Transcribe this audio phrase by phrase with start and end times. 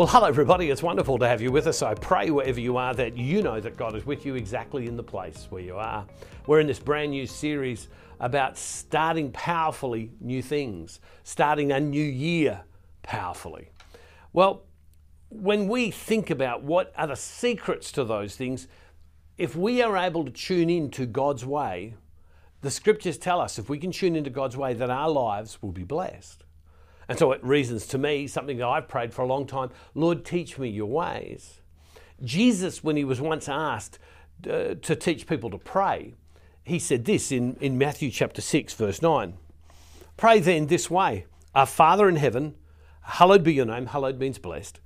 [0.00, 0.70] Well, hello, everybody.
[0.70, 1.82] It's wonderful to have you with us.
[1.82, 4.96] I pray wherever you are that you know that God is with you exactly in
[4.96, 6.06] the place where you are.
[6.46, 7.88] We're in this brand new series
[8.18, 12.62] about starting powerfully new things, starting a new year
[13.02, 13.68] powerfully.
[14.32, 14.62] Well,
[15.28, 18.68] when we think about what are the secrets to those things,
[19.36, 21.92] if we are able to tune in to God's way,
[22.62, 25.72] the scriptures tell us if we can tune into God's way, that our lives will
[25.72, 26.44] be blessed.
[27.10, 30.24] And so it reasons to me something that I've prayed for a long time Lord,
[30.24, 31.60] teach me your ways.
[32.22, 33.98] Jesus, when he was once asked
[34.48, 36.14] uh, to teach people to pray,
[36.62, 39.34] he said this in, in Matthew chapter 6, verse 9
[40.16, 42.54] Pray then this way Our Father in heaven,
[43.02, 44.78] hallowed be your name, hallowed means blessed.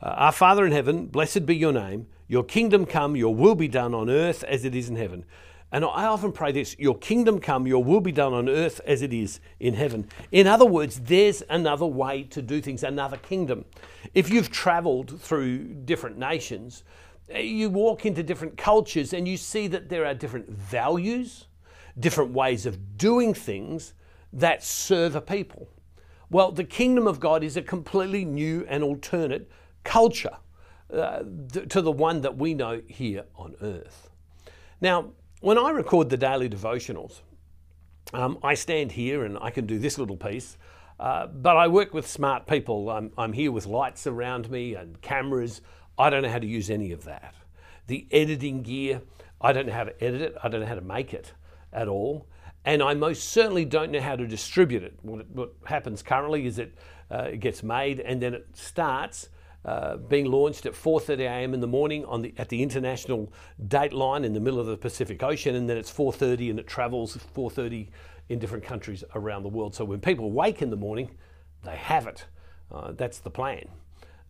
[0.00, 3.66] Uh, Our Father in heaven, blessed be your name, your kingdom come, your will be
[3.66, 5.24] done on earth as it is in heaven.
[5.72, 9.00] And I often pray this Your kingdom come, your will be done on earth as
[9.00, 10.06] it is in heaven.
[10.30, 13.64] In other words, there's another way to do things, another kingdom.
[14.14, 16.84] If you've traveled through different nations,
[17.30, 21.46] eh, you walk into different cultures and you see that there are different values,
[21.98, 23.94] different ways of doing things
[24.34, 25.68] that serve a people.
[26.30, 29.50] Well, the kingdom of God is a completely new and alternate
[29.84, 30.36] culture
[30.92, 31.20] uh,
[31.68, 34.10] to the one that we know here on earth.
[34.80, 37.20] Now, when I record the daily devotionals,
[38.14, 40.56] um, I stand here and I can do this little piece,
[41.00, 42.88] uh, but I work with smart people.
[42.88, 45.60] I'm, I'm here with lights around me and cameras.
[45.98, 47.34] I don't know how to use any of that.
[47.88, 49.02] The editing gear,
[49.40, 51.32] I don't know how to edit it, I don't know how to make it
[51.72, 52.28] at all.
[52.64, 54.96] And I most certainly don't know how to distribute it.
[55.02, 56.78] What, what happens currently is it,
[57.10, 59.28] uh, it gets made and then it starts
[59.64, 61.54] uh, being launched at 4:30 a.m.
[61.54, 63.32] in the morning on the, at the international
[63.68, 66.66] date line in the middle of the Pacific Ocean, and then it's 4:30 and it
[66.66, 67.88] travels 4:30
[68.28, 69.74] in different countries around the world.
[69.74, 71.10] So when people wake in the morning,
[71.64, 72.26] they have it.
[72.70, 73.68] Uh, that's the plan,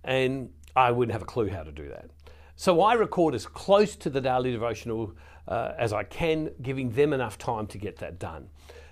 [0.05, 2.11] and I wouldn't have a clue how to do that.
[2.56, 5.14] So I record as close to the daily devotional
[5.48, 8.48] uh, as I can, giving them enough time to get that done.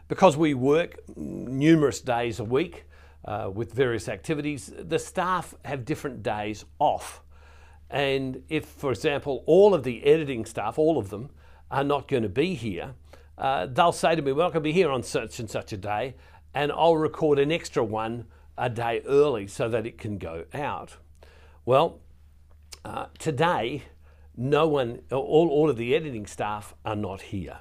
[0.09, 2.85] Because we work numerous days a week,
[3.25, 7.23] uh, with various activities, the staff have different days off.
[7.91, 11.31] And if, for example, all of the editing staff, all of them,
[11.71, 12.95] are not going to be here,
[13.39, 15.73] uh, they'll say to me, We're not going to be here on such and such
[15.73, 16.15] a day,
[16.55, 18.27] and I'll record an extra one
[18.59, 20.97] a day early so that it can go out.
[21.65, 22.01] Well,
[22.85, 23.85] uh, today,
[24.37, 27.59] no one, all, all of the editing staff are not here.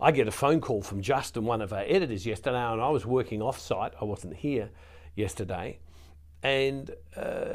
[0.00, 3.06] I get a phone call from Justin, one of our editors, yesterday, and I was
[3.06, 3.92] working off site.
[4.00, 4.70] I wasn't here
[5.14, 5.78] yesterday.
[6.42, 7.54] And uh,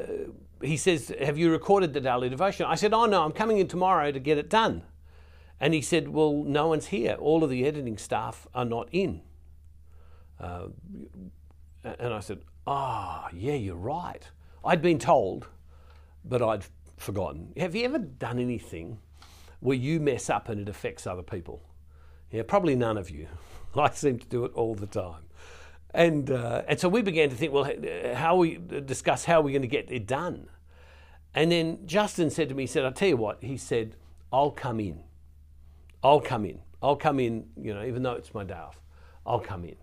[0.61, 2.65] he says, Have you recorded the daily devotion?
[2.65, 4.83] I said, Oh, no, I'm coming in tomorrow to get it done.
[5.59, 7.13] And he said, Well, no one's here.
[7.19, 9.21] All of the editing staff are not in.
[10.39, 10.67] Uh,
[11.83, 14.27] and I said, Ah, oh, yeah, you're right.
[14.63, 15.47] I'd been told,
[16.25, 16.65] but I'd
[16.97, 17.53] forgotten.
[17.57, 18.99] Have you ever done anything
[19.59, 21.61] where you mess up and it affects other people?
[22.31, 23.27] Yeah, probably none of you.
[23.75, 25.23] I seem to do it all the time.
[25.93, 27.71] And, uh, and so we began to think, well,
[28.13, 30.47] how we discuss how we're going to get it done.
[31.33, 33.95] And then Justin said to me, he said, I'll tell you what, he said,
[34.31, 35.03] I'll come in.
[36.03, 36.59] I'll come in.
[36.81, 38.79] I'll come in, you know, even though it's my day off,
[39.25, 39.75] I'll come in.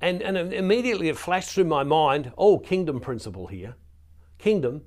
[0.00, 3.74] And, and immediately it flashed through my mind, oh, kingdom principle here.
[4.38, 4.82] Kingdom.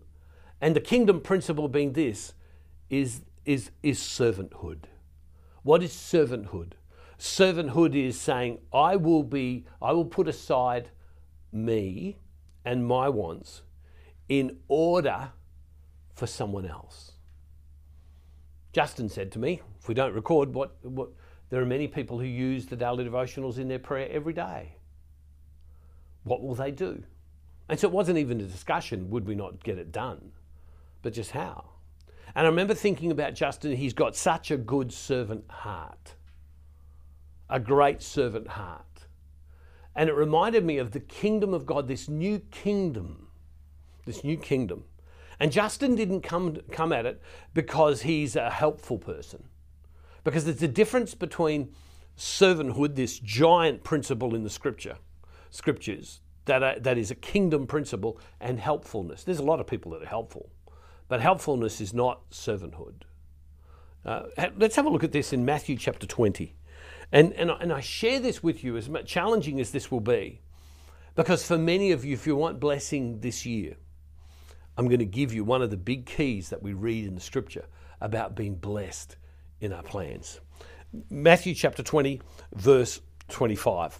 [0.60, 2.34] And the kingdom principle being this
[2.90, 4.86] is, is, is servanthood.
[5.64, 6.74] What is servanthood?
[7.18, 10.90] Servanthood is saying, I will be, I will put aside
[11.52, 12.18] me
[12.66, 13.62] and my wants
[14.28, 15.32] in order
[16.14, 17.14] for someone else.
[18.74, 21.10] Justin said to me, if we don't record what, what
[21.50, 24.76] there are many people who use the daily devotionals in their prayer every day.
[26.24, 27.04] What will they do?
[27.70, 30.32] And so it wasn't even a discussion, would we not get it done,
[31.02, 31.73] but just how.
[32.36, 36.16] And I remember thinking about Justin, he's got such a good servant heart,
[37.50, 39.06] a great servant heart.
[39.96, 43.28] And it reminded me of the kingdom of God, this new kingdom,
[44.06, 44.86] this new kingdom.
[45.40, 47.22] And Justin didn't come, come at it
[47.54, 49.44] because he's a helpful person.
[50.24, 51.74] Because there's a difference between
[52.18, 54.98] servanthood, this giant principle in the scripture,
[55.52, 59.24] scriptures, that, that is a kingdom principle, and helpfulness.
[59.24, 60.50] There's a lot of people that are helpful.
[61.08, 63.04] But helpfulness is not servanthood.
[64.06, 64.24] Uh,
[64.58, 66.56] let's have a look at this in Matthew chapter 20.
[67.12, 70.42] And, and, and I share this with you, as challenging as this will be,
[71.16, 73.76] because for many of you, if you want blessing this year,
[74.78, 77.22] I'm going to give you one of the big keys that we read in the
[77.22, 77.66] scripture
[78.02, 79.16] about being blessed
[79.62, 80.40] in our plans.
[81.10, 82.22] Matthew chapter 20,
[82.56, 84.00] verse 25.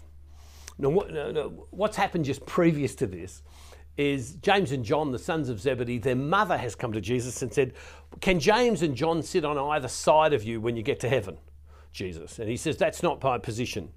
[0.78, 3.42] Now, what, what's happened just previous to this
[3.96, 7.52] is James and John, the sons of Zebedee, their mother has come to Jesus and
[7.52, 7.72] said,
[8.20, 11.38] Can James and John sit on either side of you when you get to heaven?
[11.92, 12.38] Jesus.
[12.38, 13.90] And he says, That's not my position.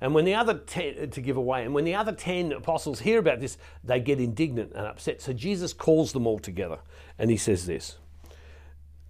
[0.00, 3.18] And when the other ten, to give away, and when the other 10 apostles hear
[3.18, 5.20] about this, they get indignant and upset.
[5.20, 6.78] So Jesus calls them all together
[7.18, 7.98] and he says this.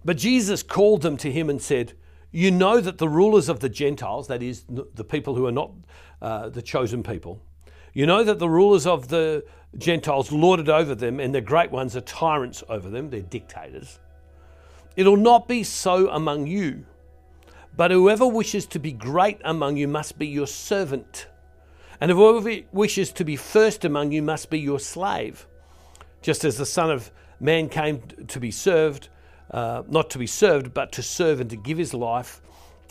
[0.03, 1.93] But Jesus called them to him and said,
[2.31, 5.71] You know that the rulers of the Gentiles, that is, the people who are not
[6.21, 7.39] uh, the chosen people,
[7.93, 9.43] you know that the rulers of the
[9.77, 13.99] Gentiles lord it over them, and the great ones are tyrants over them, they're dictators.
[14.95, 16.85] It'll not be so among you,
[17.75, 21.27] but whoever wishes to be great among you must be your servant,
[22.01, 25.47] and whoever wishes to be first among you must be your slave,
[26.21, 29.09] just as the Son of Man came to be served,
[29.51, 32.41] uh, not to be served, but to serve and to give his life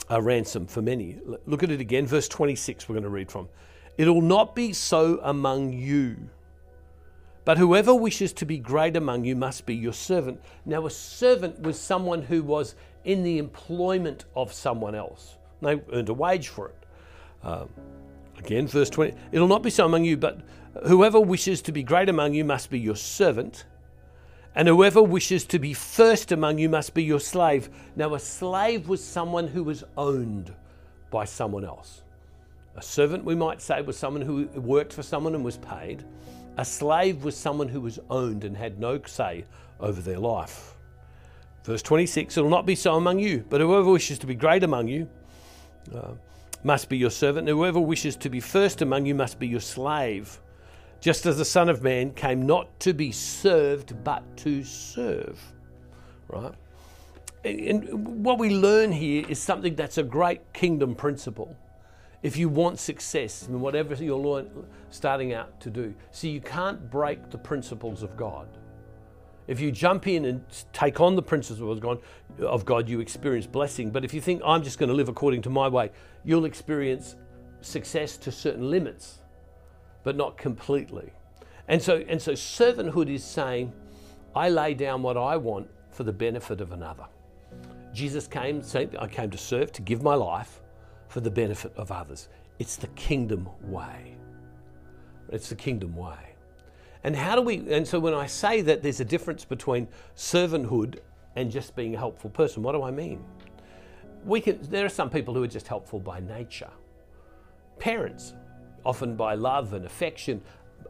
[0.09, 1.19] a ransom for many.
[1.47, 3.49] Look at it again, verse 26, we're going to read from.
[3.99, 6.31] It'll not be so among you.
[7.45, 10.41] But whoever wishes to be great among you must be your servant.
[10.65, 12.75] Now, a servant was someone who was
[13.05, 15.37] in the employment of someone else.
[15.61, 16.87] They earned a wage for it.
[17.43, 17.69] Um,
[18.39, 20.43] again, verse 20 It'll not be so among you, but
[20.87, 23.65] whoever wishes to be great among you must be your servant.
[24.55, 27.71] And whoever wishes to be first among you must be your slave.
[27.97, 30.55] Now, a slave was someone who was owned
[31.11, 32.03] by someone else.
[32.79, 36.05] A servant, we might say, was someone who worked for someone and was paid.
[36.59, 39.47] A slave was someone who was owned and had no say
[39.81, 40.77] over their life.
[41.65, 44.63] Verse 26 It will not be so among you, but whoever wishes to be great
[44.63, 45.09] among you
[45.93, 46.13] uh,
[46.63, 49.59] must be your servant, and whoever wishes to be first among you must be your
[49.59, 50.41] slave.
[51.01, 55.41] Just as the Son of Man came not to be served, but to serve.
[56.29, 56.55] Right?
[57.45, 61.57] And what we learn here is something that's a great kingdom principle
[62.23, 64.47] if you want success in whatever you're
[64.91, 65.95] starting out to do.
[66.11, 68.49] See, you can't break the principles of God.
[69.47, 70.43] If you jump in and
[70.73, 72.01] take on the principles of God,
[72.41, 73.91] of God, you experience blessing.
[73.91, 75.91] But if you think, I'm just going to live according to my way,
[76.25, 77.17] you'll experience
[77.61, 79.21] success to certain limits,
[80.03, 81.13] but not completely.
[81.69, 83.73] And so, and so servanthood is saying,
[84.35, 87.07] I lay down what I want for the benefit of another.
[87.95, 88.63] Jesus came,
[88.99, 90.61] I came to serve, to give my life
[91.09, 92.29] for the benefit of others.
[92.59, 94.17] It's the kingdom way.
[95.31, 96.35] It's the kingdom way.
[97.05, 100.99] And how do we, and so when I say that there's a difference between servanthood
[101.37, 103.25] and just being a helpful person, what do I mean?
[104.25, 106.71] We can, there are some people who are just helpful by nature.
[107.79, 108.35] Parents,
[108.85, 110.43] often by love and affection,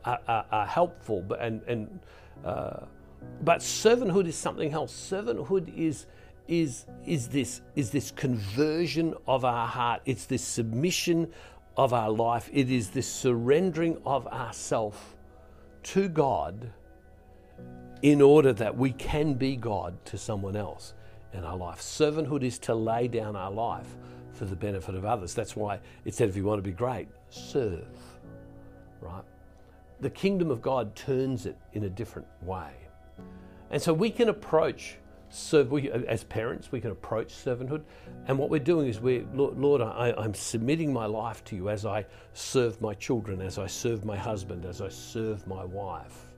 [0.05, 2.01] are, are, are helpful, but, and, and,
[2.45, 2.81] uh,
[3.43, 4.93] but servanthood is something else.
[4.93, 6.07] Servanthood is,
[6.49, 11.31] is, is, this, is this conversion of our heart, it's this submission
[11.77, 15.15] of our life, it is this surrendering of ourself
[15.85, 16.73] to God
[18.03, 20.95] in order that we can be God to someone else
[21.33, 21.81] in our life.
[21.81, 23.97] Servanthood is to lay down our life
[24.33, 25.35] for the benefit of others.
[25.35, 27.87] That's why it said if you want to be great, serve.
[29.01, 29.25] Right?
[30.01, 32.71] The kingdom of God turns it in a different way.
[33.71, 34.97] And so we can approach
[35.31, 37.83] serve, we, as parents, we can approach servanthood.
[38.27, 41.85] And what we're doing is, we're, Lord, I, I'm submitting my life to you as
[41.85, 46.29] I serve my children, as I serve my husband, as I serve my wife,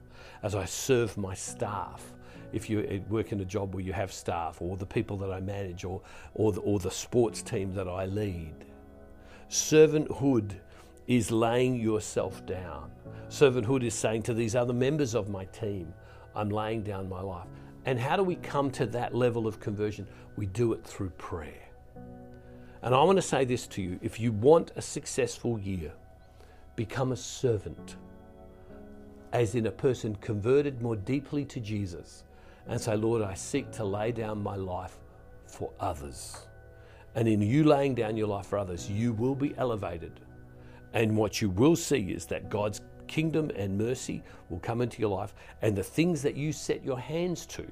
[0.43, 2.13] as I serve my staff.
[2.53, 5.31] If you uh, work in a job where you have staff, or the people that
[5.31, 6.01] I manage, or,
[6.33, 8.53] or, the, or the sports team that I lead.
[9.49, 10.55] Servanthood
[11.07, 12.91] is laying yourself down.
[13.29, 15.93] Servanthood is saying to these other members of my team,
[16.35, 17.47] I'm laying down my life.
[17.85, 20.07] And how do we come to that level of conversion?
[20.35, 21.67] We do it through prayer.
[22.83, 25.91] And I want to say this to you if you want a successful year,
[26.75, 27.95] become a servant,
[29.33, 32.23] as in a person converted more deeply to Jesus,
[32.67, 34.97] and say, Lord, I seek to lay down my life
[35.45, 36.47] for others.
[37.15, 40.19] And in you laying down your life for others, you will be elevated.
[40.93, 45.09] And what you will see is that God's kingdom and mercy will come into your
[45.09, 47.69] life, and the things that you set your hands to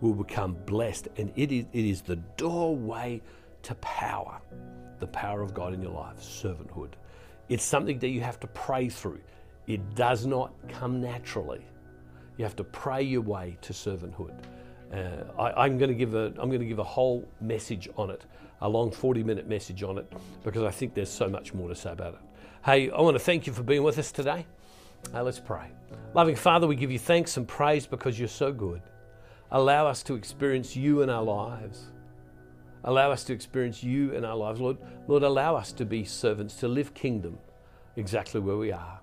[0.00, 1.08] will become blessed.
[1.18, 3.20] And it is, it is the doorway
[3.64, 4.40] to power,
[5.00, 6.92] the power of God in your life, servanthood.
[7.50, 9.20] It's something that you have to pray through.
[9.66, 11.64] It does not come naturally.
[12.38, 14.32] You have to pray your way to servanthood.
[14.92, 18.08] Uh, I, am going to give a I'm going to give a whole message on
[18.08, 18.24] it,
[18.62, 20.10] a long 40 minute message on it,
[20.42, 22.20] because I think there's so much more to say about it.
[22.68, 24.44] Hey, I want to thank you for being with us today.
[25.14, 25.70] Now let's pray.
[26.12, 28.82] Loving Father, we give you thanks and praise because you're so good.
[29.52, 31.86] Allow us to experience you in our lives.
[32.84, 34.60] Allow us to experience you in our lives.
[34.60, 37.38] Lord, Lord, allow us to be servants, to live kingdom
[37.96, 39.00] exactly where we are.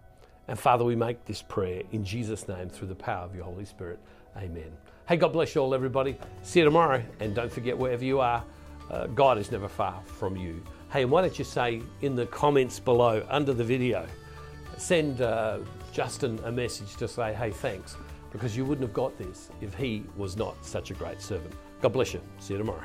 [0.48, 3.66] And Father, we make this prayer in Jesus' name through the power of your Holy
[3.66, 3.98] Spirit.
[4.38, 4.74] Amen.
[5.08, 6.16] Hey, God bless you all, everybody.
[6.44, 7.04] See you tomorrow.
[7.20, 8.44] And don't forget, wherever you are,
[8.92, 10.64] uh, God is never far from you.
[10.92, 14.08] Hey, and why don't you say in the comments below under the video,
[14.78, 15.60] send uh,
[15.92, 17.98] Justin a message to say, hey, thanks,
[18.32, 21.54] because you wouldn't have got this if he was not such a great servant.
[21.82, 22.22] God bless you.
[22.40, 22.84] See you tomorrow.